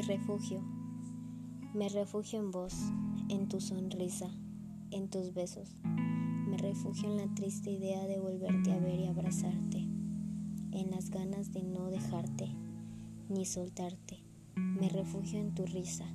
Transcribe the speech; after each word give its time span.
refugio. 0.00 0.62
Me 1.74 1.90
refugio 1.90 2.40
en 2.40 2.50
vos, 2.50 2.74
en 3.28 3.48
tu 3.48 3.60
sonrisa, 3.60 4.30
en 4.90 5.10
tus 5.10 5.34
besos. 5.34 5.76
Me 5.84 6.56
refugio 6.56 7.10
en 7.10 7.18
la 7.18 7.34
triste 7.34 7.70
idea 7.70 8.06
de 8.06 8.18
volverte 8.18 8.72
a 8.72 8.78
ver 8.78 8.98
y 9.00 9.06
abrazarte, 9.06 9.86
en 10.72 10.90
las 10.90 11.10
ganas 11.10 11.52
de 11.52 11.62
no 11.62 11.90
dejarte 11.90 12.56
ni 13.28 13.44
soltarte. 13.44 14.24
Me 14.56 14.88
refugio 14.88 15.38
en 15.38 15.54
tu 15.54 15.66
risa, 15.66 16.06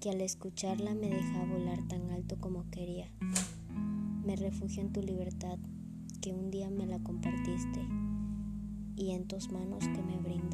que 0.00 0.10
al 0.10 0.20
escucharla 0.20 0.94
me 0.94 1.08
deja 1.08 1.44
volar 1.44 1.82
tan 1.88 2.10
alto 2.10 2.36
como 2.38 2.70
quería. 2.70 3.10
Me 4.24 4.36
refugio 4.36 4.82
en 4.82 4.92
tu 4.92 5.02
libertad, 5.02 5.58
que 6.20 6.32
un 6.32 6.50
día 6.50 6.70
me 6.70 6.86
la 6.86 7.00
compartiste, 7.00 7.80
y 8.94 9.10
en 9.10 9.26
tus 9.26 9.50
manos 9.50 9.80
que 9.88 10.02
me 10.02 10.12
paz. 10.12 10.51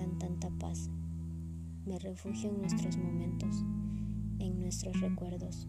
Me 1.89 1.99
refugio 1.99 2.51
en 2.51 2.61
nuestros 2.61 2.99
momentos, 2.99 3.65
en 4.41 4.61
nuestros 4.61 5.01
recuerdos. 5.01 5.67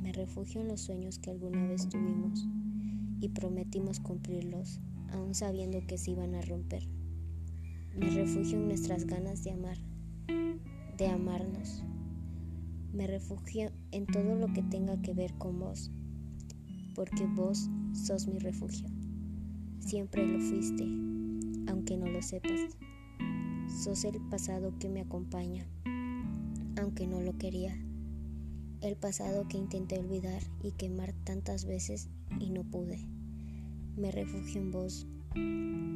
Me 0.00 0.12
refugio 0.12 0.60
en 0.60 0.68
los 0.68 0.82
sueños 0.82 1.18
que 1.18 1.32
alguna 1.32 1.66
vez 1.66 1.88
tuvimos 1.88 2.46
y 3.20 3.28
prometimos 3.28 3.98
cumplirlos, 3.98 4.78
aún 5.10 5.34
sabiendo 5.34 5.84
que 5.88 5.98
se 5.98 6.12
iban 6.12 6.36
a 6.36 6.42
romper. 6.42 6.84
Me 7.96 8.08
refugio 8.10 8.56
en 8.56 8.68
nuestras 8.68 9.04
ganas 9.04 9.42
de 9.42 9.50
amar, 9.50 9.78
de 10.96 11.08
amarnos. 11.08 11.82
Me 12.92 13.08
refugio 13.08 13.72
en 13.90 14.06
todo 14.06 14.36
lo 14.36 14.46
que 14.52 14.62
tenga 14.62 15.02
que 15.02 15.12
ver 15.12 15.34
con 15.38 15.58
vos, 15.58 15.90
porque 16.94 17.26
vos 17.26 17.68
sos 17.94 18.28
mi 18.28 18.38
refugio. 18.38 18.86
Siempre 19.80 20.24
lo 20.24 20.38
fuiste, 20.38 20.84
aunque 21.66 21.96
no 21.96 22.06
lo 22.06 22.22
sepas. 22.22 22.76
Sos 23.74 24.04
el 24.04 24.20
pasado 24.20 24.72
que 24.78 24.88
me 24.88 25.00
acompaña, 25.00 25.66
aunque 26.80 27.06
no 27.06 27.20
lo 27.20 27.36
quería. 27.36 27.74
El 28.80 28.96
pasado 28.96 29.48
que 29.48 29.56
intenté 29.56 29.98
olvidar 29.98 30.40
y 30.62 30.72
quemar 30.72 31.12
tantas 31.24 31.64
veces 31.64 32.08
y 32.38 32.50
no 32.50 32.62
pude. 32.62 33.08
Me 33.96 34.12
refugio 34.12 34.60
en 34.60 34.70
vos 34.70 35.06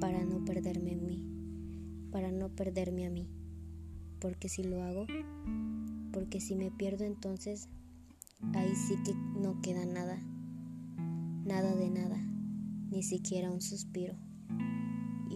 para 0.00 0.24
no 0.24 0.44
perderme 0.44 0.92
en 0.92 1.06
mí, 1.06 2.08
para 2.10 2.32
no 2.32 2.48
perderme 2.48 3.06
a 3.06 3.10
mí. 3.10 3.28
Porque 4.20 4.48
si 4.48 4.64
lo 4.64 4.82
hago, 4.82 5.06
porque 6.12 6.40
si 6.40 6.56
me 6.56 6.72
pierdo 6.72 7.04
entonces, 7.04 7.68
ahí 8.54 8.74
sí 8.74 8.96
que 9.04 9.14
no 9.38 9.60
queda 9.60 9.84
nada, 9.84 10.18
nada 11.44 11.76
de 11.76 11.90
nada, 11.90 12.18
ni 12.90 13.04
siquiera 13.04 13.52
un 13.52 13.60
suspiro 13.60 14.16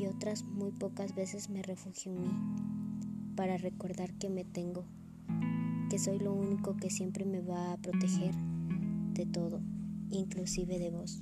y 0.01 0.07
otras 0.07 0.45
muy 0.45 0.71
pocas 0.71 1.15
veces 1.15 1.51
me 1.51 1.63
refugio 1.63 2.13
en 2.13 2.23
mí 2.23 2.31
para 3.37 3.59
recordar 3.59 4.15
que 4.15 4.31
me 4.31 4.45
tengo, 4.45 4.85
que 5.91 5.99
soy 5.99 6.19
lo 6.19 6.33
único 6.33 6.77
que 6.77 6.89
siempre 6.89 7.27
me 7.27 7.43
va 7.43 7.73
a 7.73 7.77
proteger 7.77 8.35
de 9.13 9.27
todo, 9.27 9.61
inclusive 10.11 10.79
de 10.79 10.91
vos. 10.91 11.21